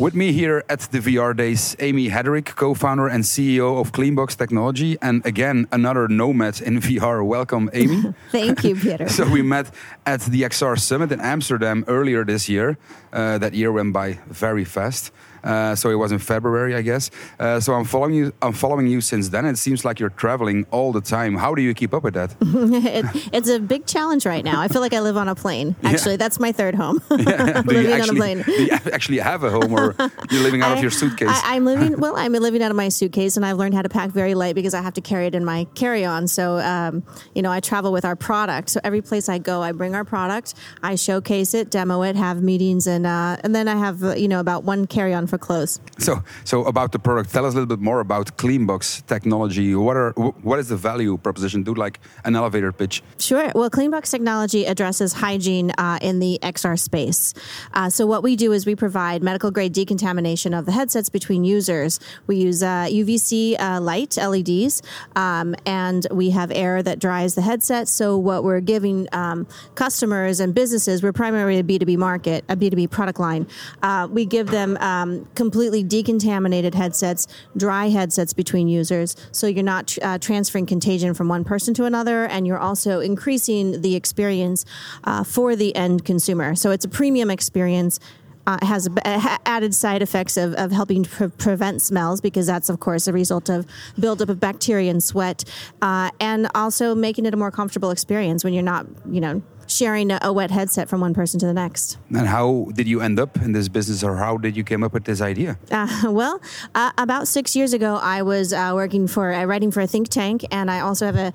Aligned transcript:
With 0.00 0.14
me 0.14 0.32
here 0.32 0.64
at 0.70 0.80
the 0.80 0.98
VR 1.00 1.36
Days, 1.36 1.76
Amy 1.78 2.08
Hedrick, 2.08 2.46
co-founder 2.56 3.06
and 3.06 3.22
CEO 3.22 3.78
of 3.78 3.92
Cleanbox 3.92 4.34
Technology, 4.34 4.96
and 5.02 5.24
again 5.26 5.68
another 5.72 6.08
nomad 6.08 6.62
in 6.62 6.80
VR. 6.86 7.22
Welcome, 7.22 7.68
Amy. 7.74 8.14
Thank 8.30 8.64
you, 8.64 8.76
Peter. 8.76 9.08
so 9.18 9.28
we 9.28 9.42
met 9.42 9.70
at 10.06 10.22
the 10.22 10.40
XR 10.40 10.78
Summit 10.78 11.12
in 11.12 11.20
Amsterdam 11.20 11.84
earlier 11.86 12.24
this 12.24 12.48
year. 12.48 12.78
Uh, 13.12 13.36
that 13.36 13.52
year 13.52 13.70
went 13.72 13.92
by 13.92 14.18
very 14.26 14.64
fast. 14.64 15.12
Uh, 15.42 15.74
so 15.74 15.90
it 15.90 15.94
was 15.94 16.12
in 16.12 16.18
February, 16.18 16.74
I 16.74 16.82
guess. 16.82 17.10
Uh, 17.38 17.60
so 17.60 17.74
I'm 17.74 17.84
following 17.84 18.14
you. 18.14 18.32
I'm 18.42 18.52
following 18.52 18.86
you 18.86 19.00
since 19.00 19.28
then. 19.28 19.44
It 19.46 19.56
seems 19.56 19.84
like 19.84 20.00
you're 20.00 20.10
traveling 20.10 20.66
all 20.70 20.92
the 20.92 21.00
time. 21.00 21.36
How 21.36 21.54
do 21.54 21.62
you 21.62 21.74
keep 21.74 21.94
up 21.94 22.02
with 22.02 22.14
that? 22.14 22.34
it, 22.40 23.30
it's 23.32 23.48
a 23.48 23.58
big 23.58 23.86
challenge 23.86 24.26
right 24.26 24.44
now. 24.44 24.60
I 24.60 24.68
feel 24.68 24.80
like 24.80 24.94
I 24.94 25.00
live 25.00 25.16
on 25.16 25.28
a 25.28 25.34
plane. 25.34 25.76
Actually, 25.82 26.12
yeah. 26.12 26.16
that's 26.18 26.38
my 26.38 26.52
third 26.52 26.74
home. 26.74 27.00
Yeah. 27.20 27.62
living 27.66 27.92
actually, 27.92 28.32
on 28.32 28.40
a 28.40 28.42
plane. 28.42 28.42
Do 28.42 28.62
you 28.64 28.70
actually 28.92 29.18
have 29.18 29.44
a 29.44 29.50
home, 29.50 29.72
or 29.72 29.94
you're 30.30 30.42
living 30.42 30.62
out 30.62 30.70
I, 30.70 30.76
of 30.76 30.82
your 30.82 30.90
suitcase? 30.90 31.28
I, 31.44 31.56
am 31.56 31.64
living. 31.64 32.00
Well, 32.00 32.16
I'm 32.16 32.32
living 32.32 32.62
out 32.62 32.70
of 32.70 32.76
my 32.76 32.88
suitcase, 32.88 33.36
and 33.36 33.44
I've 33.44 33.58
learned 33.58 33.74
how 33.74 33.82
to 33.82 33.88
pack 33.88 34.10
very 34.10 34.34
light 34.34 34.54
because 34.54 34.74
I 34.74 34.80
have 34.80 34.94
to 34.94 35.00
carry 35.00 35.26
it 35.26 35.34
in 35.34 35.44
my 35.44 35.66
carry-on. 35.74 36.28
So, 36.28 36.58
um, 36.58 37.04
you 37.34 37.42
know, 37.42 37.52
I 37.52 37.60
travel 37.60 37.92
with 37.92 38.04
our 38.04 38.16
product. 38.16 38.70
So 38.70 38.80
every 38.82 39.02
place 39.02 39.28
I 39.28 39.38
go, 39.38 39.62
I 39.62 39.72
bring 39.72 39.94
our 39.94 40.04
product. 40.04 40.54
I 40.82 40.94
showcase 40.94 41.52
it, 41.52 41.70
demo 41.70 42.02
it, 42.02 42.16
have 42.16 42.42
meetings, 42.42 42.86
and 42.86 43.06
uh, 43.06 43.36
and 43.44 43.54
then 43.54 43.68
I 43.68 43.76
have 43.76 44.02
uh, 44.02 44.14
you 44.14 44.28
know 44.28 44.40
about 44.40 44.64
one 44.64 44.86
carry-on 44.86 45.26
for 45.30 45.38
clothes. 45.38 45.80
So 45.98 46.22
so, 46.44 46.64
about 46.64 46.92
the 46.92 46.98
product, 46.98 47.32
tell 47.32 47.46
us 47.46 47.52
a 47.54 47.56
little 47.56 47.76
bit 47.76 47.80
more 47.80 48.00
about 48.00 48.36
Cleanbox 48.36 49.06
technology. 49.06 49.74
What 49.74 49.96
are 49.96 50.10
what 50.42 50.58
is 50.58 50.68
the 50.68 50.76
value 50.76 51.16
proposition? 51.16 51.62
Do 51.62 51.74
like 51.74 52.00
an 52.24 52.36
elevator 52.36 52.72
pitch? 52.72 53.02
Sure. 53.18 53.52
Well, 53.54 53.70
Cleanbox 53.70 54.10
technology 54.10 54.64
addresses 54.64 55.12
hygiene 55.12 55.70
uh, 55.78 55.98
in 56.02 56.18
the 56.18 56.38
XR 56.42 56.78
space. 56.78 57.34
Uh, 57.72 57.88
so 57.90 58.06
what 58.06 58.22
we 58.22 58.36
do 58.36 58.52
is 58.52 58.66
we 58.66 58.74
provide 58.74 59.22
medical 59.22 59.50
grade 59.50 59.72
decontamination 59.72 60.54
of 60.54 60.66
the 60.66 60.72
headsets 60.72 61.08
between 61.08 61.44
users. 61.44 62.00
We 62.26 62.36
use 62.36 62.62
uh, 62.62 62.88
UVC 62.90 63.60
uh, 63.60 63.80
light 63.80 64.16
LEDs, 64.16 64.82
um, 65.16 65.54
and 65.66 66.06
we 66.10 66.30
have 66.30 66.50
air 66.50 66.82
that 66.82 66.98
dries 66.98 67.34
the 67.34 67.42
headset. 67.42 67.88
So 67.88 68.16
what 68.16 68.44
we're 68.44 68.60
giving 68.60 69.06
um, 69.12 69.46
customers 69.74 70.40
and 70.40 70.54
businesses, 70.54 71.02
we're 71.02 71.12
primarily 71.12 71.58
a 71.58 71.62
B2B 71.62 71.96
market, 71.96 72.44
a 72.48 72.56
B2B 72.56 72.90
product 72.90 73.20
line. 73.20 73.46
Uh, 73.82 74.08
we 74.10 74.24
give 74.24 74.48
them 74.50 74.76
um, 74.78 75.19
completely 75.34 75.84
decontaminated 75.84 76.74
headsets, 76.74 77.26
dry 77.56 77.88
headsets 77.88 78.32
between 78.32 78.68
users. 78.68 79.16
So 79.32 79.46
you're 79.46 79.62
not 79.62 79.96
uh, 80.02 80.18
transferring 80.18 80.66
contagion 80.66 81.14
from 81.14 81.28
one 81.28 81.44
person 81.44 81.74
to 81.74 81.84
another, 81.84 82.26
and 82.26 82.46
you're 82.46 82.58
also 82.58 83.00
increasing 83.00 83.82
the 83.82 83.96
experience 83.96 84.64
uh, 85.04 85.24
for 85.24 85.56
the 85.56 85.74
end 85.74 86.04
consumer. 86.04 86.54
So 86.54 86.70
it's 86.70 86.84
a 86.84 86.88
premium 86.88 87.30
experience. 87.30 88.00
Uh, 88.46 88.56
has 88.62 88.88
added 89.04 89.74
side 89.74 90.00
effects 90.00 90.38
of, 90.38 90.54
of 90.54 90.72
helping 90.72 91.04
pre- 91.04 91.28
prevent 91.28 91.82
smells 91.82 92.22
because 92.22 92.46
that's 92.46 92.70
of 92.70 92.80
course 92.80 93.06
a 93.06 93.12
result 93.12 93.50
of 93.50 93.66
buildup 93.98 94.30
of 94.30 94.40
bacteria 94.40 94.90
and 94.90 95.04
sweat 95.04 95.44
uh, 95.82 96.10
and 96.18 96.48
also 96.54 96.94
making 96.94 97.26
it 97.26 97.34
a 97.34 97.36
more 97.36 97.50
comfortable 97.50 97.90
experience 97.90 98.42
when 98.42 98.54
you're 98.54 98.62
not 98.62 98.86
you 99.08 99.20
know 99.20 99.42
sharing 99.70 100.10
a, 100.10 100.18
a, 100.22 100.32
wet 100.32 100.50
headset 100.50 100.88
from 100.88 101.00
one 101.00 101.14
person 101.14 101.38
to 101.40 101.46
the 101.46 101.54
next. 101.54 101.96
And 102.10 102.26
how 102.26 102.68
did 102.74 102.88
you 102.88 103.00
end 103.00 103.20
up 103.20 103.36
in 103.36 103.52
this 103.52 103.68
business, 103.68 104.02
or 104.02 104.16
how 104.16 104.36
did 104.36 104.56
you 104.56 104.64
come 104.64 104.82
up 104.82 104.92
with 104.92 105.04
this 105.04 105.20
idea? 105.20 105.58
Uh, 105.70 105.86
well, 106.10 106.40
uh, 106.74 106.90
about 106.98 107.28
six 107.28 107.54
years 107.54 107.72
ago, 107.72 107.98
I 108.02 108.22
was 108.22 108.52
uh, 108.52 108.72
working 108.74 109.06
for 109.06 109.32
uh, 109.32 109.44
writing 109.44 109.70
for 109.70 109.80
a 109.80 109.86
think 109.86 110.08
tank, 110.08 110.44
and 110.50 110.70
I 110.70 110.80
also 110.80 111.06
have 111.06 111.16
a, 111.16 111.32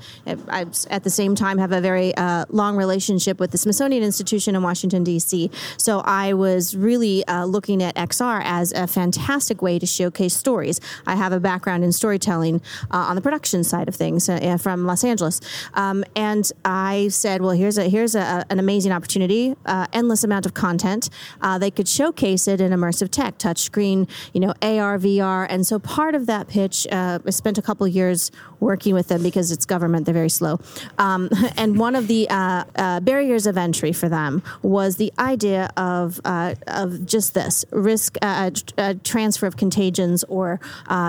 I, 0.49 0.65
at 0.89 1.03
the 1.03 1.09
same 1.09 1.35
time, 1.35 1.57
have 1.57 1.71
a 1.71 1.81
very 1.81 2.15
uh, 2.15 2.45
long 2.49 2.75
relationship 2.75 3.39
with 3.39 3.51
the 3.51 3.57
Smithsonian 3.57 4.03
Institution 4.03 4.55
in 4.55 4.63
Washington 4.63 5.03
D.C. 5.03 5.49
So 5.77 5.99
I 5.99 6.33
was 6.33 6.75
really 6.75 7.25
uh, 7.27 7.45
looking 7.45 7.81
at 7.81 7.95
XR 7.95 8.41
as 8.43 8.71
a 8.73 8.87
fantastic 8.87 9.61
way 9.61 9.79
to 9.79 9.85
showcase 9.85 10.35
stories. 10.35 10.81
I 11.07 11.15
have 11.15 11.31
a 11.31 11.39
background 11.39 11.83
in 11.83 11.91
storytelling 11.91 12.61
on 12.91 13.15
the 13.15 13.21
production 13.21 13.63
side 13.63 13.87
of 13.87 13.95
things 13.95 14.29
from 14.61 14.85
Los 14.85 15.03
Angeles, 15.03 15.39
um, 15.73 16.03
and 16.15 16.51
I 16.63 17.07
said, 17.09 17.41
well, 17.41 17.51
here's 17.51 17.77
a 17.77 17.89
here's 17.89 18.15
a 18.15 18.24
a, 18.25 18.45
an 18.49 18.59
amazing 18.59 18.91
opportunity, 18.91 19.55
uh, 19.65 19.87
endless 19.93 20.23
amount 20.23 20.45
of 20.45 20.53
content. 20.53 21.09
Uh, 21.41 21.57
they 21.57 21.71
could 21.71 21.87
showcase 21.87 22.47
it 22.47 22.61
in 22.61 22.71
immersive 22.71 23.09
tech, 23.09 23.37
touchscreen, 23.37 24.09
you 24.33 24.39
know, 24.39 24.53
AR, 24.61 24.97
VR, 24.97 25.47
and 25.49 25.65
so 25.65 25.79
part 25.79 26.15
of 26.15 26.25
that 26.25 26.47
pitch. 26.47 26.87
Uh, 26.91 27.19
I 27.25 27.29
spent 27.29 27.57
a 27.57 27.61
couple 27.61 27.87
years 27.87 28.31
working 28.59 28.93
with 28.93 29.07
them 29.07 29.21
because 29.21 29.51
it's 29.51 29.65
government; 29.65 30.05
they're 30.05 30.13
very 30.13 30.29
slow. 30.29 30.59
Um, 30.97 31.29
and 31.57 31.77
one 31.77 31.95
of 31.95 32.07
the 32.07 32.29
uh, 32.29 32.63
uh, 32.75 32.99
barriers 33.01 33.45
of 33.45 33.57
entry 33.57 33.91
for 33.91 34.09
them 34.09 34.41
was 34.61 34.97
the 34.97 35.11
idea 35.19 35.69
of 35.77 36.19
uh, 36.25 36.55
of 36.67 37.05
just 37.05 37.33
this 37.33 37.65
risk 37.71 38.17
a 38.21 38.95
transfer 39.03 39.45
of 39.45 39.57
contagions, 39.57 40.23
or 40.25 40.59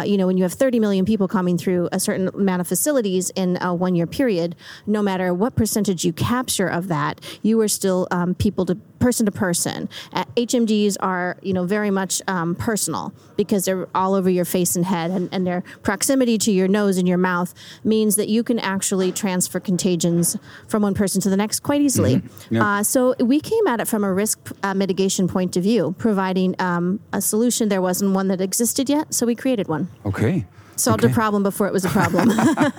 you 0.05 0.17
know, 0.17 0.27
when 0.27 0.37
you 0.37 0.43
have 0.43 0.53
30 0.53 0.81
million 0.81 1.05
people 1.05 1.29
coming 1.29 1.59
through 1.59 1.89
a 1.93 2.01
certain 2.01 2.29
amount 2.29 2.61
of 2.61 2.69
facilities 2.69 3.31
in 3.31 3.59
a 3.61 3.75
one 3.75 3.95
year 3.95 4.07
period, 4.07 4.55
no 4.87 5.03
matter 5.03 5.33
what 5.33 5.55
percentage 5.55 6.05
you 6.05 6.13
capture 6.13 6.67
of 6.67 6.89
that 6.89 7.06
that, 7.07 7.21
you 7.43 7.61
are 7.61 7.69
still 7.69 8.07
um, 8.11 8.35
people 8.35 8.67
to 8.67 8.75
person 8.99 9.27
to 9.27 9.33
person. 9.33 9.89
Uh, 10.13 10.25
HMDs 10.37 10.97
are, 11.01 11.37
you 11.43 11.53
know, 11.53 11.65
very 11.65 11.91
much 11.91 12.23
um, 12.29 12.55
personal 12.55 13.13
because 13.37 13.65
they're 13.67 13.87
all 13.95 14.15
over 14.15 14.31
your 14.31 14.45
face 14.45 14.75
and 14.75 14.85
head, 14.85 15.11
and, 15.11 15.29
and, 15.33 15.47
their 15.47 15.63
proximity 15.83 16.39
to 16.39 16.51
your 16.51 16.67
nose 16.67 16.97
and 16.97 17.07
your 17.07 17.19
mouth 17.19 17.55
means 17.85 18.17
that 18.17 18.29
you 18.29 18.43
can 18.43 18.59
actually 18.59 19.13
transfer 19.13 19.61
contagions 19.61 20.37
from 20.67 20.83
one 20.83 20.95
person 20.95 21.21
to 21.21 21.31
the 21.31 21.37
next 21.37 21.61
quite 21.61 21.81
easily. 21.81 22.17
Mm-hmm. 22.17 22.55
Yeah. 22.55 22.79
Uh, 22.79 22.83
so 22.83 23.15
we 23.21 23.39
came 23.41 23.67
at 23.69 23.81
it 23.81 23.87
from 23.87 24.03
a 24.03 24.13
risk 24.13 24.39
uh, 24.63 24.75
mitigation 24.75 25.29
point 25.29 25.57
of 25.57 25.63
view, 25.63 25.95
providing 25.99 26.57
um, 26.59 26.99
a 27.13 27.21
solution. 27.21 27.69
There 27.69 27.83
wasn't 27.83 28.13
one 28.13 28.29
that 28.29 28.41
existed 28.41 28.89
yet, 28.89 29.15
so 29.15 29.27
we 29.27 29.35
created 29.35 29.69
one. 29.69 29.89
Okay 30.05 30.47
solved 30.77 31.05
okay. 31.05 31.13
a 31.13 31.15
problem 31.15 31.43
before 31.43 31.67
it 31.67 31.73
was 31.73 31.85
a 31.85 31.89
problem. 31.89 32.29
yeah, 32.37 32.71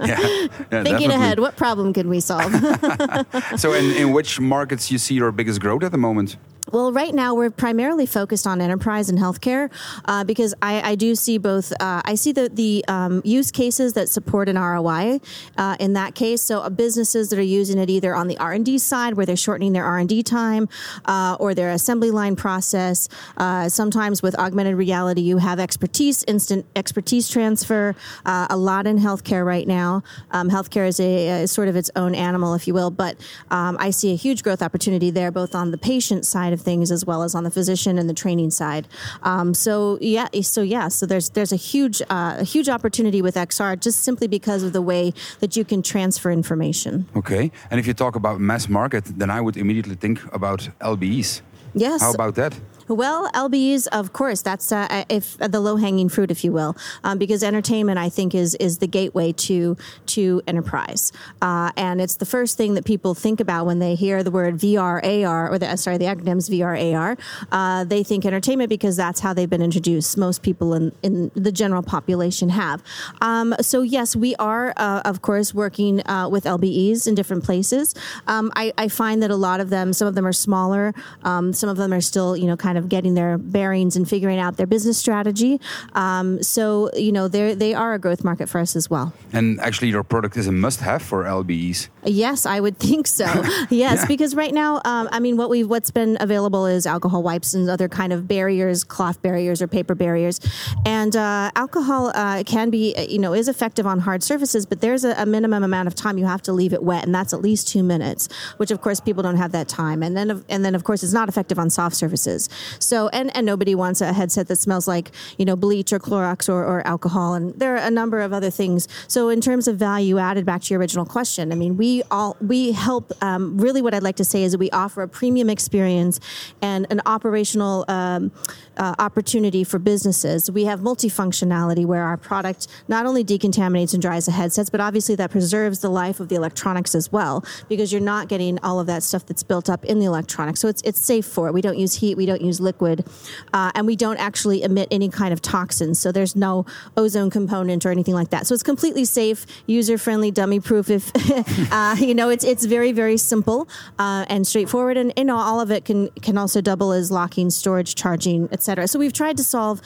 yeah, 0.00 0.46
Thinking 0.48 0.48
definitely. 0.70 1.14
ahead, 1.14 1.40
what 1.40 1.56
problem 1.56 1.92
can 1.92 2.08
we 2.08 2.20
solve? 2.20 2.52
so, 3.56 3.72
in, 3.72 3.90
in 3.92 4.12
which 4.12 4.40
markets 4.40 4.90
you 4.90 4.98
see 4.98 5.14
your 5.14 5.32
biggest 5.32 5.60
growth 5.60 5.82
at 5.82 5.92
the 5.92 5.98
moment? 5.98 6.36
Well, 6.74 6.90
right 6.90 7.14
now 7.14 7.36
we're 7.36 7.52
primarily 7.52 8.04
focused 8.04 8.48
on 8.48 8.60
enterprise 8.60 9.08
and 9.08 9.16
healthcare 9.16 9.70
uh, 10.06 10.24
because 10.24 10.56
I, 10.60 10.90
I, 10.90 10.94
do 10.96 11.14
see 11.14 11.38
both. 11.38 11.70
Uh, 11.78 12.02
I 12.04 12.16
see 12.16 12.32
the 12.32 12.48
the 12.48 12.84
um, 12.88 13.22
use 13.24 13.52
cases 13.52 13.92
that 13.92 14.08
support 14.08 14.48
an 14.48 14.58
ROI 14.58 15.20
uh, 15.56 15.76
in 15.78 15.92
that 15.92 16.16
case. 16.16 16.42
So 16.42 16.62
uh, 16.62 16.70
businesses 16.70 17.28
that 17.28 17.38
are 17.38 17.42
using 17.42 17.78
it 17.78 17.90
either 17.90 18.12
on 18.12 18.26
the 18.26 18.36
R 18.38 18.52
and 18.52 18.66
D 18.66 18.78
side 18.78 19.14
where 19.14 19.24
they're 19.24 19.36
shortening 19.36 19.72
their 19.72 19.84
R 19.84 19.98
and 19.98 20.08
D 20.08 20.24
time 20.24 20.68
uh, 21.04 21.36
or 21.38 21.54
their 21.54 21.70
assembly 21.70 22.10
line 22.10 22.34
process. 22.34 23.08
Uh, 23.36 23.68
sometimes 23.68 24.20
with 24.20 24.36
augmented 24.36 24.74
reality, 24.74 25.20
you 25.20 25.38
have 25.38 25.60
expertise, 25.60 26.24
instant 26.26 26.66
expertise 26.74 27.28
transfer. 27.28 27.94
a 28.26 28.56
lot 28.56 28.88
in 28.88 28.98
healthcare 28.98 29.46
right 29.46 29.68
now. 29.68 30.02
Um, 30.32 30.50
healthcare 30.50 30.88
is 30.88 30.98
a 30.98 31.42
is 31.42 31.52
sort 31.52 31.68
of 31.68 31.76
its 31.76 31.92
own 31.94 32.16
animal, 32.16 32.54
if 32.54 32.66
you 32.66 32.74
will. 32.74 32.90
But 32.90 33.16
um, 33.52 33.76
I 33.78 33.90
see 33.90 34.12
a 34.12 34.16
huge 34.16 34.42
growth 34.42 34.60
opportunity 34.60 35.12
there, 35.12 35.30
both 35.30 35.54
on 35.54 35.70
the 35.70 35.78
patient 35.78 36.26
side 36.26 36.52
of 36.52 36.63
things 36.64 36.90
as 36.90 37.04
well 37.04 37.22
as 37.22 37.34
on 37.34 37.44
the 37.44 37.50
physician 37.50 37.98
and 37.98 38.08
the 38.08 38.14
training 38.14 38.50
side. 38.50 38.88
Um, 39.22 39.54
so 39.54 39.98
yeah, 40.00 40.28
so 40.42 40.62
yeah, 40.62 40.88
so 40.88 41.06
there's 41.06 41.30
there's 41.30 41.52
a 41.52 41.62
huge 41.72 42.02
uh, 42.02 42.36
a 42.38 42.44
huge 42.44 42.68
opportunity 42.68 43.20
with 43.22 43.34
XR 43.34 43.78
just 43.78 44.02
simply 44.02 44.28
because 44.28 44.62
of 44.62 44.72
the 44.72 44.82
way 44.82 45.12
that 45.40 45.56
you 45.56 45.64
can 45.64 45.82
transfer 45.82 46.30
information. 46.30 47.06
Okay, 47.16 47.50
and 47.70 47.80
if 47.80 47.86
you 47.86 47.94
talk 47.94 48.16
about 48.16 48.40
mass 48.40 48.68
market, 48.68 49.04
then 49.18 49.30
I 49.30 49.40
would 49.40 49.56
immediately 49.56 49.96
think 49.96 50.18
about 50.32 50.68
LBEs. 50.80 51.42
Yes. 51.74 52.00
How 52.00 52.12
about 52.12 52.34
that? 52.36 52.54
Well, 52.88 53.30
LBEs, 53.32 53.88
of 53.92 54.12
course, 54.12 54.42
that's 54.42 54.70
uh, 54.70 55.04
if 55.08 55.40
uh, 55.40 55.48
the 55.48 55.60
low 55.60 55.76
hanging 55.76 56.08
fruit, 56.08 56.30
if 56.30 56.44
you 56.44 56.52
will, 56.52 56.76
um, 57.02 57.18
because 57.18 57.42
entertainment, 57.42 57.98
I 57.98 58.08
think, 58.08 58.34
is 58.34 58.54
is 58.56 58.78
the 58.78 58.86
gateway 58.86 59.32
to 59.32 59.76
to 60.06 60.42
enterprise, 60.46 61.12
uh, 61.40 61.70
and 61.76 62.00
it's 62.00 62.16
the 62.16 62.26
first 62.26 62.56
thing 62.56 62.74
that 62.74 62.84
people 62.84 63.14
think 63.14 63.40
about 63.40 63.66
when 63.66 63.78
they 63.78 63.94
hear 63.94 64.22
the 64.22 64.30
word 64.30 64.56
VR 64.56 65.24
AR 65.24 65.50
or 65.50 65.58
the 65.58 65.70
uh, 65.70 65.76
sorry 65.76 65.98
the 65.98 66.04
acronyms 66.06 66.50
VR 66.50 66.94
AR. 66.94 67.16
Uh, 67.50 67.84
they 67.84 68.02
think 68.02 68.26
entertainment 68.26 68.68
because 68.68 68.96
that's 68.96 69.20
how 69.20 69.32
they've 69.32 69.50
been 69.50 69.62
introduced. 69.62 70.16
Most 70.18 70.42
people 70.42 70.74
in 70.74 70.92
in 71.02 71.30
the 71.34 71.52
general 71.52 71.82
population 71.82 72.50
have. 72.50 72.82
Um, 73.20 73.54
so 73.60 73.82
yes, 73.82 74.14
we 74.14 74.34
are, 74.36 74.74
uh, 74.76 75.02
of 75.04 75.22
course, 75.22 75.54
working 75.54 75.96
with 76.30 76.44
LBEs 76.44 77.06
in 77.06 77.14
different 77.14 77.44
places. 77.44 77.94
Um, 78.26 78.52
I, 78.56 78.72
I, 78.78 78.88
find 78.88 79.22
that 79.22 79.30
a 79.30 79.36
lot 79.36 79.60
of 79.60 79.70
them, 79.70 79.92
some 79.92 80.06
of 80.08 80.14
them 80.14 80.26
are 80.26 80.32
smaller, 80.32 80.94
um, 81.22 81.52
some 81.52 81.68
of 81.68 81.76
them 81.76 81.92
are 81.92 82.00
still, 82.00 82.36
you 82.36 82.46
know, 82.46 82.56
kind 82.56 82.73
kind 82.74 82.84
of 82.84 82.88
getting 82.88 83.14
their 83.14 83.38
bearings 83.38 83.94
and 83.94 84.08
figuring 84.08 84.40
out 84.40 84.56
their 84.56 84.66
business 84.66 84.98
strategy. 84.98 85.60
Um, 85.92 86.42
so, 86.42 86.90
you 86.96 87.12
know, 87.12 87.28
they 87.28 87.54
they 87.54 87.72
are 87.72 87.94
a 87.94 87.98
growth 88.00 88.24
market 88.24 88.48
for 88.48 88.60
us 88.60 88.74
as 88.74 88.90
well. 88.90 89.12
And 89.32 89.60
actually, 89.60 89.90
your 89.90 90.02
product 90.02 90.36
is 90.36 90.48
a 90.48 90.52
must-have 90.52 91.00
for 91.02 91.22
LBEs. 91.22 91.88
Yes, 92.04 92.46
I 92.46 92.58
would 92.58 92.78
think 92.78 93.06
so. 93.06 93.24
yes, 93.70 93.70
yeah. 93.70 94.06
because 94.06 94.34
right 94.34 94.52
now, 94.52 94.80
um, 94.84 95.08
I 95.12 95.20
mean, 95.20 95.36
what 95.36 95.50
we 95.50 95.62
what's 95.62 95.92
been 95.92 96.16
available 96.18 96.66
is 96.66 96.84
alcohol 96.86 97.22
wipes 97.22 97.54
and 97.54 97.70
other 97.70 97.88
kind 97.88 98.12
of 98.12 98.26
barriers, 98.26 98.82
cloth 98.82 99.22
barriers 99.22 99.62
or 99.62 99.68
paper 99.68 99.94
barriers, 99.94 100.40
and 100.84 101.14
uh, 101.14 101.52
alcohol 101.54 102.10
uh, 102.14 102.42
can 102.44 102.70
be, 102.70 102.94
you 103.08 103.20
know, 103.20 103.34
is 103.34 103.46
effective 103.48 103.86
on 103.86 104.00
hard 104.00 104.22
surfaces, 104.24 104.66
but 104.66 104.80
there's 104.80 105.04
a, 105.04 105.14
a 105.22 105.26
minimum 105.26 105.62
amount 105.62 105.86
of 105.86 105.94
time 105.94 106.18
you 106.18 106.26
have 106.26 106.42
to 106.42 106.52
leave 106.52 106.72
it 106.72 106.82
wet, 106.82 107.04
and 107.04 107.14
that's 107.14 107.32
at 107.32 107.40
least 107.40 107.68
two 107.68 107.84
minutes, 107.84 108.28
which 108.56 108.72
of 108.72 108.80
course 108.80 108.98
people 108.98 109.22
don't 109.22 109.36
have 109.36 109.52
that 109.52 109.68
time, 109.68 110.02
and 110.02 110.16
then 110.16 110.44
and 110.48 110.64
then 110.64 110.74
of 110.74 110.82
course 110.82 111.04
it's 111.04 111.12
not 111.12 111.28
effective 111.28 111.58
on 111.58 111.70
soft 111.70 111.94
surfaces. 111.94 112.48
So 112.78 113.08
and 113.08 113.34
and 113.36 113.46
nobody 113.46 113.74
wants 113.74 114.00
a 114.00 114.12
headset 114.12 114.48
that 114.48 114.56
smells 114.56 114.88
like 114.88 115.10
you 115.38 115.44
know 115.44 115.56
bleach 115.56 115.92
or 115.92 115.98
Clorox 115.98 116.48
or, 116.48 116.64
or 116.64 116.86
alcohol, 116.86 117.34
and 117.34 117.54
there 117.58 117.74
are 117.74 117.86
a 117.86 117.90
number 117.90 118.20
of 118.20 118.32
other 118.32 118.50
things. 118.50 118.88
So 119.08 119.28
in 119.28 119.40
terms 119.40 119.68
of 119.68 119.76
value 119.76 120.18
added, 120.18 120.44
back 120.44 120.62
to 120.62 120.74
your 120.74 120.80
original 120.80 121.04
question, 121.04 121.52
I 121.52 121.54
mean 121.54 121.76
we 121.76 122.02
all 122.10 122.36
we 122.40 122.72
help. 122.72 123.12
Um, 123.22 123.58
really, 123.58 123.82
what 123.82 123.94
I'd 123.94 124.02
like 124.02 124.16
to 124.16 124.24
say 124.24 124.44
is 124.44 124.52
that 124.52 124.58
we 124.58 124.70
offer 124.70 125.02
a 125.02 125.08
premium 125.08 125.50
experience 125.50 126.20
and 126.62 126.86
an 126.90 127.00
operational. 127.06 127.84
Um, 127.88 128.32
uh, 128.76 128.94
opportunity 128.98 129.64
for 129.64 129.78
businesses. 129.78 130.50
We 130.50 130.64
have 130.64 130.80
multifunctionality 130.80 131.86
where 131.86 132.02
our 132.02 132.16
product 132.16 132.66
not 132.88 133.06
only 133.06 133.24
decontaminates 133.24 133.92
and 133.92 134.02
dries 134.02 134.26
the 134.26 134.32
headsets, 134.32 134.70
but 134.70 134.80
obviously 134.80 135.14
that 135.16 135.30
preserves 135.30 135.80
the 135.80 135.88
life 135.88 136.20
of 136.20 136.28
the 136.28 136.34
electronics 136.34 136.94
as 136.94 137.12
well, 137.12 137.44
because 137.68 137.92
you're 137.92 138.00
not 138.00 138.28
getting 138.28 138.58
all 138.60 138.80
of 138.80 138.86
that 138.86 139.02
stuff 139.02 139.26
that's 139.26 139.42
built 139.42 139.68
up 139.70 139.84
in 139.84 139.98
the 139.98 140.06
electronics. 140.06 140.60
So 140.60 140.68
it's 140.68 140.82
it's 140.82 141.00
safe 141.00 141.26
for 141.26 141.48
it. 141.48 141.54
We 141.54 141.60
don't 141.60 141.78
use 141.78 141.94
heat, 141.94 142.16
we 142.16 142.26
don't 142.26 142.42
use 142.54 142.60
liquid, 142.60 143.04
uh, 143.52 143.72
and 143.74 143.86
we 143.86 143.96
don't 143.96 144.18
actually 144.18 144.62
emit 144.62 144.88
any 144.90 145.08
kind 145.08 145.32
of 145.32 145.42
toxins. 145.42 145.98
So 145.98 146.12
there's 146.12 146.36
no 146.36 146.66
ozone 146.96 147.30
component 147.30 147.84
or 147.84 147.90
anything 147.90 148.14
like 148.14 148.30
that. 148.30 148.46
So 148.46 148.54
it's 148.54 148.62
completely 148.62 149.04
safe, 149.04 149.46
user 149.66 149.98
friendly, 149.98 150.30
dummy 150.30 150.60
proof. 150.60 150.90
If 150.90 151.10
uh, 151.72 151.96
you 151.98 152.14
know, 152.14 152.30
it's 152.30 152.44
it's 152.44 152.64
very 152.64 152.92
very 152.92 153.16
simple 153.16 153.68
uh, 153.98 154.26
and 154.28 154.46
straightforward, 154.46 154.96
and 154.96 155.12
you 155.16 155.24
know 155.24 155.36
all 155.36 155.60
of 155.60 155.70
it 155.70 155.84
can 155.84 156.08
can 156.22 156.38
also 156.38 156.60
double 156.60 156.92
as 156.92 157.10
locking, 157.10 157.50
storage, 157.50 157.94
charging, 157.94 158.48
etc. 158.52 158.88
So 158.88 158.98
we've 158.98 159.12
tried 159.12 159.36
to 159.36 159.44
solve 159.44 159.80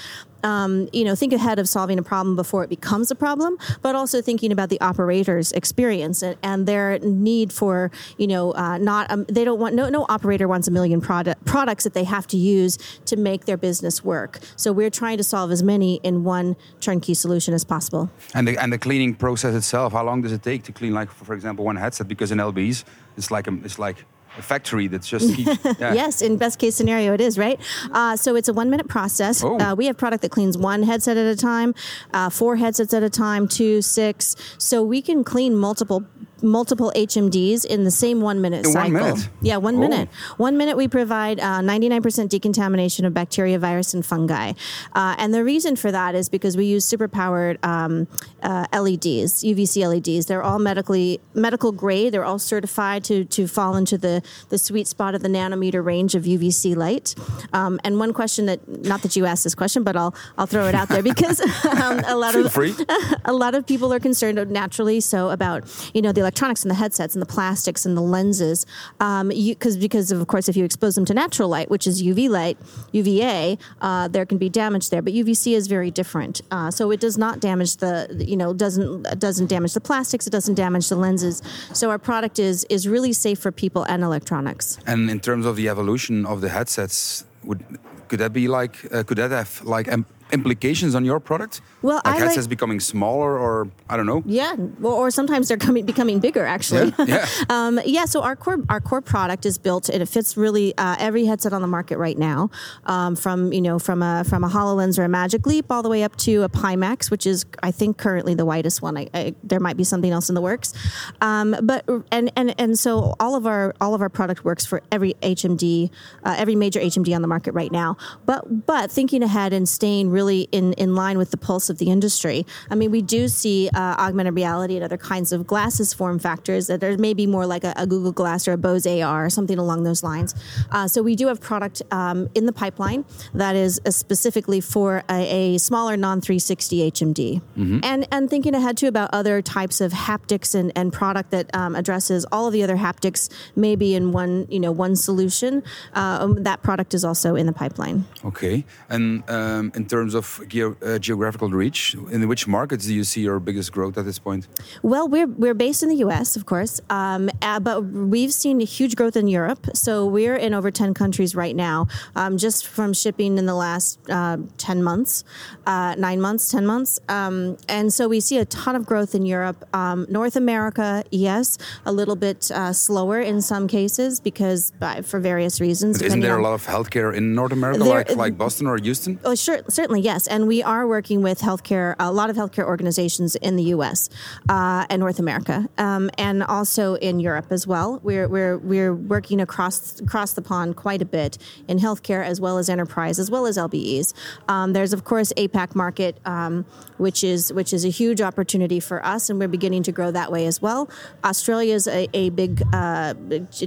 um, 0.44 0.88
you 0.92 1.04
know, 1.04 1.14
think 1.14 1.32
ahead 1.32 1.58
of 1.58 1.68
solving 1.68 1.98
a 1.98 2.02
problem 2.02 2.36
before 2.36 2.64
it 2.64 2.70
becomes 2.70 3.10
a 3.10 3.14
problem, 3.14 3.58
but 3.82 3.94
also 3.94 4.22
thinking 4.22 4.52
about 4.52 4.68
the 4.68 4.80
operator's 4.80 5.52
experience 5.52 6.22
and, 6.22 6.36
and 6.42 6.66
their 6.66 6.98
need 7.00 7.52
for, 7.52 7.90
you 8.16 8.26
know, 8.26 8.52
uh, 8.52 8.78
not 8.78 9.10
um, 9.10 9.24
they 9.24 9.44
don't 9.44 9.58
want 9.58 9.74
no 9.74 9.88
no 9.88 10.06
operator 10.08 10.48
wants 10.48 10.68
a 10.68 10.70
million 10.70 11.00
product 11.00 11.44
products 11.44 11.84
that 11.84 11.94
they 11.94 12.04
have 12.04 12.26
to 12.28 12.36
use 12.36 12.78
to 13.06 13.16
make 13.16 13.44
their 13.44 13.56
business 13.56 14.04
work. 14.04 14.38
So 14.56 14.72
we're 14.72 14.90
trying 14.90 15.16
to 15.18 15.24
solve 15.24 15.50
as 15.50 15.62
many 15.62 15.96
in 16.02 16.24
one 16.24 16.56
turnkey 16.80 17.14
solution 17.14 17.54
as 17.54 17.64
possible. 17.64 18.10
And 18.34 18.46
the 18.46 18.56
and 18.58 18.72
the 18.72 18.78
cleaning 18.78 19.14
process 19.14 19.54
itself, 19.54 19.92
how 19.92 20.04
long 20.04 20.22
does 20.22 20.32
it 20.32 20.42
take 20.42 20.62
to 20.64 20.72
clean, 20.72 20.94
like 20.94 21.10
for 21.10 21.34
example, 21.34 21.64
one 21.64 21.76
headset? 21.76 22.08
Because 22.08 22.30
in 22.30 22.38
LBs, 22.38 22.84
it's 23.16 23.30
like 23.30 23.46
a, 23.46 23.54
it's 23.64 23.78
like 23.78 24.04
a 24.38 24.42
factory 24.42 24.86
that's 24.86 25.08
just 25.08 25.34
keeps, 25.34 25.64
yeah. 25.80 25.92
yes 25.94 26.22
in 26.22 26.36
best 26.36 26.58
case 26.58 26.74
scenario 26.74 27.12
it 27.12 27.20
is 27.20 27.38
right 27.38 27.60
uh, 27.92 28.16
so 28.16 28.36
it's 28.36 28.48
a 28.48 28.52
one 28.52 28.70
minute 28.70 28.88
process 28.88 29.42
oh. 29.42 29.58
uh, 29.58 29.74
we 29.74 29.86
have 29.86 29.96
product 29.96 30.22
that 30.22 30.30
cleans 30.30 30.56
one 30.56 30.82
headset 30.82 31.16
at 31.16 31.26
a 31.26 31.36
time 31.36 31.74
uh, 32.12 32.30
four 32.30 32.56
headsets 32.56 32.94
at 32.94 33.02
a 33.02 33.10
time 33.10 33.48
two 33.48 33.82
six 33.82 34.36
so 34.58 34.82
we 34.82 35.02
can 35.02 35.24
clean 35.24 35.54
multiple 35.54 36.04
multiple 36.42 36.92
HMDs 36.94 37.64
in 37.64 37.84
the 37.84 37.90
same 37.90 38.20
one 38.20 38.40
minute 38.40 38.66
in 38.66 38.72
cycle. 38.72 38.92
One 38.92 39.02
minute. 39.02 39.28
Yeah, 39.42 39.56
one 39.56 39.76
oh. 39.76 39.80
minute. 39.80 40.08
One 40.36 40.56
minute 40.56 40.76
we 40.76 40.88
provide 40.88 41.40
uh, 41.40 41.60
99% 41.60 42.28
decontamination 42.28 43.04
of 43.04 43.14
bacteria, 43.14 43.58
virus, 43.58 43.94
and 43.94 44.04
fungi. 44.04 44.52
Uh, 44.92 45.14
and 45.18 45.34
the 45.34 45.44
reason 45.44 45.76
for 45.76 45.90
that 45.90 46.14
is 46.14 46.28
because 46.28 46.56
we 46.56 46.66
use 46.66 46.88
superpowered 46.88 47.64
um, 47.64 48.06
uh, 48.42 48.66
LEDs, 48.72 49.42
UVC 49.44 49.86
LEDs. 49.86 50.26
They're 50.26 50.42
all 50.42 50.58
medically 50.58 51.20
medical 51.34 51.72
grade. 51.72 52.12
They're 52.12 52.24
all 52.24 52.38
certified 52.38 53.04
to 53.04 53.24
to 53.24 53.46
fall 53.46 53.76
into 53.76 53.98
the 53.98 54.22
the 54.48 54.58
sweet 54.58 54.86
spot 54.86 55.14
of 55.14 55.22
the 55.22 55.28
nanometer 55.28 55.84
range 55.84 56.14
of 56.14 56.24
UVC 56.24 56.76
light. 56.76 57.14
Um, 57.52 57.80
and 57.84 57.98
one 57.98 58.12
question 58.12 58.46
that 58.46 58.66
not 58.84 59.02
that 59.02 59.16
you 59.16 59.26
asked 59.26 59.44
this 59.44 59.54
question, 59.54 59.82
but 59.84 59.96
I'll 59.96 60.14
I'll 60.36 60.46
throw 60.46 60.66
it 60.66 60.74
out 60.74 60.88
there 60.88 61.02
because 61.02 61.40
um, 61.66 62.00
a 62.06 62.16
lot 62.16 62.34
of 62.34 62.56
a 63.24 63.32
lot 63.32 63.54
of 63.54 63.66
people 63.66 63.92
are 63.92 64.00
concerned 64.00 64.38
naturally 64.50 65.00
so 65.00 65.30
about 65.30 65.64
you 65.94 66.02
know 66.02 66.12
the 66.12 66.27
electronics 66.28 66.62
and 66.62 66.70
the 66.70 66.74
headsets 66.74 67.14
and 67.14 67.22
the 67.22 67.32
plastics 67.38 67.86
and 67.86 67.96
the 67.96 68.02
lenses, 68.02 68.66
um, 69.00 69.28
because 69.28 69.78
because 69.78 70.12
of 70.12 70.26
course 70.26 70.46
if 70.50 70.56
you 70.58 70.64
expose 70.64 70.94
them 70.94 71.06
to 71.06 71.14
natural 71.14 71.48
light, 71.48 71.70
which 71.70 71.86
is 71.86 72.02
UV 72.02 72.28
light, 72.28 72.58
UVA, 72.92 73.56
uh, 73.80 74.08
there 74.08 74.26
can 74.26 74.36
be 74.36 74.50
damage 74.50 74.90
there. 74.90 75.00
But 75.00 75.14
UVC 75.14 75.54
is 75.54 75.66
very 75.68 75.90
different, 75.90 76.42
uh, 76.50 76.70
so 76.70 76.90
it 76.90 77.00
does 77.00 77.16
not 77.16 77.40
damage 77.40 77.78
the 77.78 77.94
you 78.32 78.36
know 78.36 78.52
doesn't 78.52 79.18
doesn't 79.18 79.46
damage 79.46 79.72
the 79.72 79.80
plastics, 79.80 80.26
it 80.26 80.34
doesn't 80.38 80.56
damage 80.66 80.86
the 80.90 80.96
lenses. 80.96 81.42
So 81.72 81.88
our 81.88 81.98
product 81.98 82.38
is 82.38 82.66
is 82.68 82.86
really 82.86 83.14
safe 83.14 83.38
for 83.38 83.50
people 83.50 83.82
and 83.84 84.02
electronics. 84.02 84.78
And 84.86 85.10
in 85.10 85.20
terms 85.20 85.46
of 85.46 85.56
the 85.56 85.68
evolution 85.68 86.26
of 86.26 86.42
the 86.42 86.50
headsets, 86.50 87.24
would 87.44 87.64
could 88.08 88.20
that 88.20 88.32
be 88.34 88.48
like 88.48 88.74
uh, 88.92 89.02
could 89.02 89.16
that 89.16 89.30
have 89.30 89.62
like 89.64 89.88
implications 90.32 90.94
on 90.94 91.04
your 91.04 91.20
product? 91.20 91.60
Well, 91.82 92.02
like 92.04 92.16
I 92.16 92.18
headsets 92.18 92.42
like, 92.42 92.50
becoming 92.50 92.80
smaller, 92.80 93.38
or 93.38 93.68
I 93.88 93.96
don't 93.96 94.06
know. 94.06 94.22
Yeah, 94.26 94.54
well, 94.80 94.94
or 94.94 95.10
sometimes 95.10 95.48
they're 95.48 95.56
coming 95.56 95.86
becoming 95.86 96.18
bigger. 96.18 96.44
Actually, 96.44 96.92
yeah. 96.98 97.04
Yeah. 97.06 97.26
um, 97.48 97.80
yeah. 97.84 98.04
So 98.04 98.22
our 98.22 98.36
core 98.36 98.58
our 98.68 98.80
core 98.80 99.00
product 99.00 99.46
is 99.46 99.58
built 99.58 99.88
and 99.88 100.02
it 100.02 100.06
fits 100.06 100.36
really 100.36 100.76
uh, 100.76 100.96
every 100.98 101.24
headset 101.24 101.52
on 101.52 101.62
the 101.62 101.68
market 101.68 101.98
right 101.98 102.18
now, 102.18 102.50
um, 102.86 103.16
from 103.16 103.52
you 103.52 103.60
know 103.60 103.78
from 103.78 104.02
a 104.02 104.24
from 104.24 104.44
a 104.44 104.48
Hololens 104.48 104.98
or 104.98 105.04
a 105.04 105.08
Magic 105.08 105.46
Leap 105.46 105.70
all 105.70 105.82
the 105.82 105.88
way 105.88 106.02
up 106.02 106.16
to 106.16 106.42
a 106.42 106.48
Pimax, 106.48 107.10
which 107.10 107.26
is 107.26 107.46
I 107.62 107.70
think 107.70 107.96
currently 107.98 108.34
the 108.34 108.44
widest 108.44 108.82
one. 108.82 108.96
I, 108.96 109.08
I, 109.14 109.34
there 109.44 109.60
might 109.60 109.76
be 109.76 109.84
something 109.84 110.10
else 110.10 110.28
in 110.28 110.34
the 110.34 110.42
works, 110.42 110.74
um, 111.20 111.56
but 111.62 111.88
and 112.10 112.32
and 112.36 112.54
and 112.58 112.78
so 112.78 113.14
all 113.20 113.36
of 113.36 113.46
our 113.46 113.74
all 113.80 113.94
of 113.94 114.02
our 114.02 114.08
product 114.08 114.44
works 114.44 114.66
for 114.66 114.82
every 114.90 115.14
HMD, 115.22 115.90
uh, 116.24 116.34
every 116.36 116.56
major 116.56 116.80
HMD 116.80 117.14
on 117.14 117.22
the 117.22 117.28
market 117.28 117.52
right 117.52 117.70
now. 117.70 117.96
But 118.26 118.66
but 118.66 118.90
thinking 118.90 119.22
ahead 119.22 119.52
and 119.52 119.68
staying 119.68 120.10
really 120.10 120.17
in, 120.26 120.72
in 120.74 120.94
line 120.94 121.18
with 121.18 121.30
the 121.30 121.36
pulse 121.36 121.70
of 121.70 121.78
the 121.78 121.90
industry. 121.90 122.46
I 122.70 122.74
mean, 122.74 122.90
we 122.90 123.02
do 123.02 123.28
see 123.28 123.68
uh, 123.74 123.78
augmented 123.98 124.34
reality 124.34 124.76
and 124.76 124.84
other 124.84 124.96
kinds 124.96 125.32
of 125.32 125.46
glasses 125.46 125.92
form 125.94 126.18
factors 126.18 126.66
that 126.66 126.82
are 126.82 126.96
maybe 126.96 127.26
more 127.26 127.46
like 127.46 127.64
a, 127.64 127.72
a 127.76 127.86
Google 127.86 128.12
Glass 128.12 128.48
or 128.48 128.52
a 128.52 128.58
Bose 128.58 128.86
AR 128.86 129.26
or 129.26 129.30
something 129.30 129.58
along 129.58 129.84
those 129.84 130.02
lines. 130.02 130.34
Uh, 130.70 130.88
so 130.88 131.02
we 131.02 131.16
do 131.16 131.28
have 131.28 131.40
product 131.40 131.82
um, 131.90 132.28
in 132.34 132.46
the 132.46 132.52
pipeline 132.52 133.04
that 133.34 133.56
is 133.56 133.80
uh, 133.86 133.90
specifically 133.90 134.60
for 134.60 135.04
a, 135.10 135.54
a 135.54 135.58
smaller 135.58 135.96
non 135.96 136.20
360 136.20 136.90
HMD. 136.90 137.42
Mm-hmm. 137.56 137.80
And, 137.82 138.08
and 138.10 138.30
thinking 138.30 138.54
ahead 138.54 138.76
too 138.76 138.88
about 138.88 139.10
other 139.12 139.42
types 139.42 139.80
of 139.80 139.92
haptics 139.92 140.54
and, 140.54 140.72
and 140.76 140.92
product 140.92 141.30
that 141.30 141.54
um, 141.54 141.74
addresses 141.74 142.24
all 142.32 142.46
of 142.46 142.52
the 142.52 142.62
other 142.62 142.76
haptics 142.76 143.30
maybe 143.56 143.94
in 143.94 144.12
one, 144.12 144.46
you 144.50 144.60
know, 144.60 144.72
one 144.72 144.96
solution. 144.96 145.62
Uh, 145.94 146.18
um, 146.20 146.42
that 146.42 146.62
product 146.62 146.94
is 146.94 147.04
also 147.04 147.34
in 147.34 147.46
the 147.46 147.52
pipeline. 147.52 148.04
Okay. 148.24 148.64
And 148.88 149.28
um, 149.30 149.72
in 149.74 149.86
terms 149.86 150.07
of 150.14 150.40
uh, 150.82 150.98
geographical 150.98 151.48
reach? 151.50 151.94
In 152.10 152.26
which 152.28 152.46
markets 152.46 152.86
do 152.86 152.94
you 152.94 153.04
see 153.04 153.22
your 153.22 153.40
biggest 153.40 153.72
growth 153.72 153.98
at 153.98 154.04
this 154.04 154.18
point? 154.18 154.48
Well, 154.82 155.08
we're, 155.08 155.26
we're 155.26 155.54
based 155.54 155.82
in 155.82 155.88
the 155.88 155.96
US, 156.06 156.36
of 156.36 156.46
course, 156.46 156.80
um, 156.90 157.30
uh, 157.42 157.60
but 157.60 157.82
we've 157.82 158.32
seen 158.32 158.60
a 158.60 158.64
huge 158.64 158.96
growth 158.96 159.16
in 159.16 159.28
Europe. 159.28 159.66
So 159.74 160.06
we're 160.06 160.36
in 160.36 160.54
over 160.54 160.70
10 160.70 160.94
countries 160.94 161.34
right 161.34 161.56
now, 161.56 161.86
um, 162.16 162.38
just 162.38 162.66
from 162.66 162.92
shipping 162.92 163.38
in 163.38 163.46
the 163.46 163.54
last 163.54 163.98
uh, 164.10 164.38
10 164.58 164.82
months, 164.82 165.24
uh, 165.66 165.94
nine 165.98 166.20
months, 166.20 166.48
10 166.50 166.66
months. 166.66 167.00
Um, 167.08 167.56
and 167.68 167.92
so 167.92 168.08
we 168.08 168.20
see 168.20 168.38
a 168.38 168.44
ton 168.44 168.76
of 168.76 168.86
growth 168.86 169.14
in 169.14 169.26
Europe. 169.26 169.64
Um, 169.74 170.06
North 170.08 170.36
America, 170.36 171.04
yes, 171.10 171.58
a 171.84 171.92
little 171.92 172.16
bit 172.16 172.50
uh, 172.50 172.72
slower 172.72 173.20
in 173.20 173.42
some 173.42 173.68
cases 173.68 174.20
because 174.20 174.72
for 175.02 175.20
various 175.20 175.60
reasons. 175.60 176.00
Isn't 176.02 176.20
there 176.20 176.38
a 176.38 176.42
lot 176.42 176.54
of 176.54 176.66
healthcare 176.66 177.14
in 177.14 177.34
North 177.34 177.52
America, 177.52 177.80
there, 177.84 177.88
like, 177.88 178.16
like 178.16 178.38
Boston 178.38 178.66
or 178.66 178.78
Houston? 178.78 179.18
Oh, 179.24 179.34
sure, 179.34 179.60
certainly, 179.68 179.97
yes 180.04 180.26
and 180.26 180.46
we 180.46 180.62
are 180.62 180.86
working 180.86 181.22
with 181.22 181.40
healthcare, 181.40 181.94
a 181.98 182.12
lot 182.12 182.30
of 182.30 182.36
healthcare 182.36 182.64
organizations 182.64 183.36
in 183.36 183.56
the 183.56 183.64
U.S. 183.64 184.08
Uh, 184.48 184.86
and 184.90 185.00
North 185.00 185.18
America, 185.18 185.68
um, 185.78 186.10
and 186.18 186.42
also 186.42 186.94
in 186.94 187.20
Europe 187.20 187.46
as 187.50 187.66
well. 187.66 188.00
We're 188.02 188.28
we're 188.28 188.58
we're 188.58 188.94
working 188.94 189.40
across 189.40 190.00
across 190.00 190.32
the 190.34 190.42
pond 190.42 190.76
quite 190.76 191.02
a 191.02 191.04
bit 191.04 191.38
in 191.66 191.78
healthcare 191.78 192.24
as 192.24 192.40
well 192.40 192.58
as 192.58 192.68
enterprise 192.68 193.18
as 193.18 193.30
well 193.30 193.46
as 193.46 193.56
LBEs. 193.56 194.14
Um, 194.48 194.72
there's 194.72 194.92
of 194.92 195.04
course 195.04 195.32
APAC 195.36 195.74
market, 195.74 196.18
um, 196.24 196.64
which 196.98 197.24
is 197.24 197.52
which 197.52 197.72
is 197.72 197.84
a 197.84 197.90
huge 197.90 198.20
opportunity 198.20 198.80
for 198.80 199.04
us, 199.04 199.30
and 199.30 199.38
we're 199.38 199.48
beginning 199.48 199.82
to 199.84 199.92
grow 199.92 200.10
that 200.10 200.30
way 200.30 200.46
as 200.46 200.60
well. 200.60 200.90
Australia 201.24 201.74
is 201.74 201.86
a, 201.86 202.08
a 202.14 202.30
big, 202.30 202.62
uh, 202.72 203.14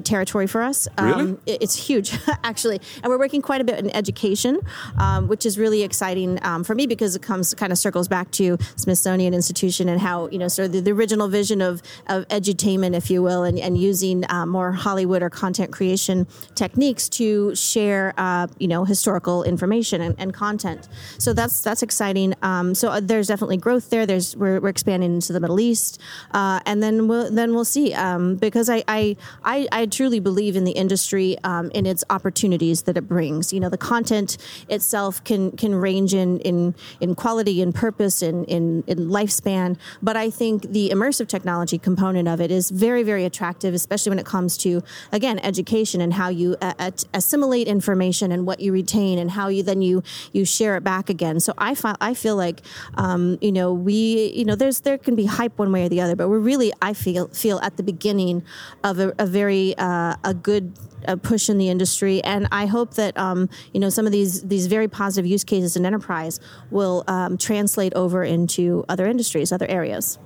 territory 0.03 0.47
for 0.47 0.61
us. 0.61 0.87
Really? 0.99 1.21
Um, 1.21 1.41
it's 1.45 1.75
huge 1.87 2.17
actually, 2.43 2.79
and 3.01 3.09
we're 3.09 3.19
working 3.19 3.41
quite 3.41 3.61
a 3.61 3.63
bit 3.63 3.79
in 3.79 3.89
education, 3.95 4.59
um, 4.97 5.27
which 5.27 5.45
is 5.45 5.57
really 5.57 5.83
exciting 5.83 6.20
um, 6.41 6.63
for 6.63 6.75
me 6.75 6.87
because 6.87 7.15
it 7.15 7.21
comes 7.21 7.53
kind 7.53 7.71
of 7.71 7.77
circles 7.77 8.07
back 8.07 8.31
to 8.31 8.57
Smithsonian 8.75 9.33
Institution 9.33 9.89
and 9.89 9.99
how 9.99 10.27
you 10.29 10.37
know 10.37 10.47
sort 10.47 10.67
of 10.67 10.71
the, 10.73 10.79
the 10.81 10.91
original 10.91 11.27
vision 11.27 11.61
of 11.61 11.81
of 12.07 12.27
edutainment, 12.27 12.95
if 12.95 13.09
you 13.09 13.21
will, 13.21 13.43
and, 13.43 13.59
and 13.59 13.77
using 13.77 14.23
uh, 14.29 14.45
more 14.45 14.71
Hollywood 14.71 15.21
or 15.23 15.29
content 15.29 15.71
creation 15.71 16.27
techniques 16.55 17.09
to 17.09 17.55
share 17.55 18.13
uh, 18.17 18.47
you 18.59 18.67
know 18.67 18.85
historical 18.85 19.43
information 19.43 20.01
and, 20.01 20.15
and, 20.17 20.33
content. 20.33 20.87
So 21.17 21.33
that's 21.33 21.61
that's 21.61 21.83
exciting. 21.83 22.33
Um, 22.41 22.73
so 22.73 22.89
uh, 22.89 22.99
there's 23.01 23.27
definitely 23.27 23.57
growth 23.57 23.89
there. 23.89 24.05
There's 24.05 24.35
we're, 24.35 24.59
we're 24.59 24.69
expanding 24.69 25.13
into 25.15 25.33
the 25.33 25.39
Middle 25.39 25.59
East, 25.59 25.99
uh, 26.31 26.59
and 26.65 26.81
then 26.81 27.07
we'll 27.07 27.29
then 27.31 27.53
we'll 27.53 27.65
see 27.65 27.93
um, 27.93 28.35
because 28.35 28.69
I, 28.69 28.83
I, 28.87 29.17
I 29.43 29.67
I 29.71 29.85
truly 29.85 30.19
believe 30.19 30.55
in 30.55 30.63
the 30.63 30.71
industry 30.71 31.37
um, 31.43 31.71
in 31.71 31.85
its 31.85 32.03
opportunities 32.09 32.83
that 32.83 32.97
it 32.97 33.07
brings. 33.07 33.51
You 33.53 33.59
know, 33.59 33.69
the 33.69 33.77
content 33.77 34.37
itself 34.69 35.23
can 35.23 35.51
can 35.51 35.75
range 35.75 36.10
change 36.11 36.39
in 36.43 36.51
in, 36.51 36.75
in 36.99 37.15
quality 37.15 37.61
and 37.61 37.73
purpose 37.73 38.21
and 38.21 38.45
in, 38.45 38.83
in 38.87 39.09
lifespan. 39.09 39.77
But 40.01 40.15
I 40.15 40.29
think 40.29 40.71
the 40.71 40.89
immersive 40.89 41.27
technology 41.27 41.77
component 41.77 42.27
of 42.27 42.41
it 42.41 42.51
is 42.51 42.71
very, 42.71 43.03
very 43.03 43.25
attractive, 43.25 43.73
especially 43.73 44.09
when 44.09 44.19
it 44.19 44.25
comes 44.25 44.57
to, 44.57 44.81
again, 45.11 45.39
education 45.39 46.01
and 46.01 46.13
how 46.13 46.29
you 46.29 46.55
uh, 46.61 46.91
assimilate 47.13 47.67
information 47.67 48.31
and 48.31 48.45
what 48.45 48.59
you 48.59 48.73
retain 48.73 49.19
and 49.19 49.31
how 49.31 49.49
you 49.49 49.63
then 49.63 49.81
you 49.81 50.03
you 50.33 50.45
share 50.45 50.77
it 50.77 50.83
back 50.83 51.09
again. 51.09 51.39
So 51.39 51.53
I, 51.57 51.75
fi- 51.75 51.97
I 52.01 52.13
feel 52.13 52.35
like, 52.35 52.61
um, 52.95 53.37
you 53.41 53.51
know, 53.51 53.73
we, 53.73 54.31
you 54.35 54.45
know, 54.45 54.55
there's 54.55 54.81
there 54.81 54.97
can 54.97 55.15
be 55.15 55.25
hype 55.25 55.57
one 55.59 55.71
way 55.71 55.85
or 55.85 55.89
the 55.89 56.01
other, 56.01 56.15
but 56.15 56.29
we're 56.29 56.39
really, 56.39 56.71
I 56.81 56.93
feel, 56.93 57.27
feel 57.29 57.59
at 57.59 57.77
the 57.77 57.83
beginning 57.83 58.43
of 58.83 58.99
a, 58.99 59.13
a 59.19 59.25
very 59.25 59.75
uh, 59.77 60.15
a 60.23 60.33
good 60.33 60.73
uh, 61.07 61.15
push 61.15 61.49
in 61.49 61.57
the 61.57 61.69
industry, 61.69 62.23
and 62.23 62.47
I 62.51 62.65
hope 62.65 62.95
that 62.95 63.17
um, 63.17 63.49
you 63.73 63.79
know 63.79 63.89
some 63.89 64.05
of 64.05 64.11
these 64.11 64.41
these 64.43 64.67
very 64.67 64.87
positive 64.87 65.25
use 65.25 65.43
cases 65.43 65.75
in 65.75 65.85
enterprise 65.85 66.39
will 66.69 67.03
um, 67.07 67.37
translate 67.37 67.93
over 67.93 68.23
into 68.23 68.85
other 68.89 69.07
industries, 69.07 69.51
other 69.51 69.67
areas. 69.67 70.17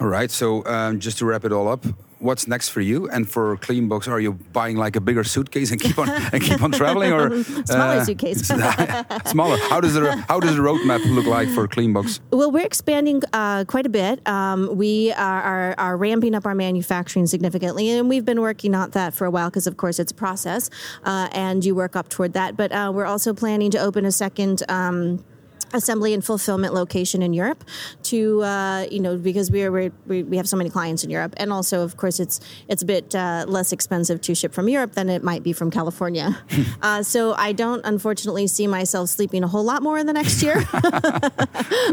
All 0.00 0.08
right. 0.08 0.30
So 0.30 0.64
um, 0.66 1.00
just 1.00 1.18
to 1.18 1.24
wrap 1.24 1.44
it 1.44 1.52
all 1.52 1.68
up, 1.68 1.84
what's 2.18 2.46
next 2.46 2.70
for 2.70 2.80
you 2.80 3.08
and 3.08 3.28
for 3.28 3.56
Cleanbox? 3.58 4.08
Are 4.08 4.20
you 4.20 4.32
buying 4.32 4.76
like 4.76 4.96
a 4.96 5.00
bigger 5.00 5.24
suitcase 5.24 5.70
and 5.70 5.80
keep 5.80 5.98
on 5.98 6.08
and 6.32 6.42
keep 6.42 6.62
on 6.62 6.72
traveling, 6.72 7.12
or 7.12 7.42
smaller 7.64 8.00
uh, 8.00 8.04
suitcase? 8.04 8.46
smaller. 9.26 9.56
How 9.68 9.80
does 9.80 9.94
the 9.94 10.16
how 10.28 10.40
does 10.40 10.56
the 10.56 10.62
roadmap 10.62 11.04
look 11.14 11.26
like 11.26 11.48
for 11.48 11.66
Cleanbox? 11.68 12.20
Well, 12.30 12.50
we're 12.50 12.66
expanding 12.66 13.22
uh, 13.32 13.64
quite 13.64 13.86
a 13.86 13.90
bit. 13.90 14.26
Um, 14.28 14.76
we 14.76 15.12
are, 15.12 15.42
are, 15.42 15.74
are 15.78 15.96
ramping 15.96 16.34
up 16.34 16.46
our 16.46 16.54
manufacturing 16.54 17.26
significantly, 17.26 17.90
and 17.90 18.08
we've 18.08 18.24
been 18.24 18.40
working 18.40 18.74
on 18.74 18.90
that 18.90 19.14
for 19.14 19.24
a 19.26 19.30
while 19.30 19.48
because, 19.50 19.66
of 19.66 19.76
course, 19.76 19.98
it's 19.98 20.12
a 20.12 20.14
process, 20.14 20.70
uh, 21.04 21.28
and 21.32 21.64
you 21.64 21.74
work 21.74 21.96
up 21.96 22.08
toward 22.08 22.32
that. 22.34 22.56
But 22.56 22.72
uh, 22.72 22.92
we're 22.94 23.06
also 23.06 23.34
planning 23.34 23.70
to 23.72 23.78
open 23.78 24.04
a 24.04 24.12
second. 24.12 24.62
Um, 24.68 25.24
assembly 25.72 26.14
and 26.14 26.24
fulfillment 26.24 26.74
location 26.74 27.22
in 27.22 27.32
Europe 27.32 27.64
to 28.04 28.42
uh, 28.42 28.86
you 28.90 29.00
know 29.00 29.16
because 29.16 29.50
we 29.50 29.62
are 29.62 29.72
we 29.72 30.22
we 30.22 30.36
have 30.36 30.48
so 30.48 30.56
many 30.56 30.70
clients 30.70 31.04
in 31.04 31.10
Europe 31.10 31.34
and 31.36 31.52
also 31.52 31.82
of 31.82 31.96
course 31.96 32.20
it's 32.20 32.40
it's 32.68 32.82
a 32.82 32.86
bit 32.86 33.14
uh, 33.14 33.44
less 33.48 33.72
expensive 33.72 34.20
to 34.20 34.34
ship 34.34 34.52
from 34.52 34.68
Europe 34.68 34.92
than 34.92 35.08
it 35.08 35.22
might 35.22 35.42
be 35.42 35.52
from 35.52 35.70
California. 35.70 36.38
uh, 36.82 37.02
so 37.02 37.34
I 37.34 37.52
don't 37.52 37.84
unfortunately 37.84 38.46
see 38.46 38.66
myself 38.66 39.08
sleeping 39.08 39.42
a 39.44 39.48
whole 39.48 39.64
lot 39.64 39.82
more 39.82 39.98
in 39.98 40.06
the 40.06 40.12
next 40.12 40.42
year, 40.42 40.56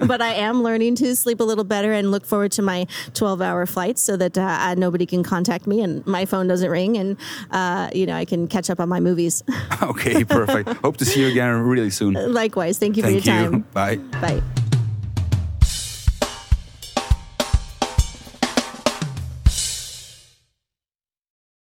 but 0.08 0.22
I 0.22 0.34
am 0.34 0.64
learning 0.64 0.96
to 0.96 1.16
sleep 1.16 1.40
a 1.40 1.44
little 1.44 1.64
better 1.64 1.94
and 1.94 2.12
look 2.12 2.26
forward 2.26 2.52
to 2.54 2.62
my 2.62 2.88
12 3.14 3.42
hour 3.42 3.66
flights 3.66 4.02
so 4.02 4.18
that 4.18 4.38
uh, 4.38 4.76
nobody 4.76 5.06
can 5.06 5.24
contact 5.24 5.68
me 5.68 5.82
and 5.82 6.06
my 6.06 6.26
phone 6.26 6.48
doesn't 6.48 6.70
ring 6.70 6.98
and 6.98 7.18
uh, 7.52 7.90
you 7.94 8.06
know 8.06 8.16
I 8.16 8.26
can 8.26 8.48
catch 8.48 8.70
up 8.70 8.80
on 8.80 8.90
my 8.90 9.00
movies. 9.00 9.44
okay, 9.82 10.24
perfect. 10.24 10.70
Hope 10.84 10.98
to 10.98 11.06
see 11.06 11.22
you 11.22 11.28
again 11.28 11.62
really 11.62 11.90
soon. 11.90 12.14
Likewise. 12.34 12.80
Thank 12.80 12.98
you 12.98 13.04
Thank 13.04 13.24
for 13.24 13.30
your 13.30 13.42
you. 13.42 13.50
time. 13.52 13.63
Bye. 13.72 13.96
Bye. 14.22 14.42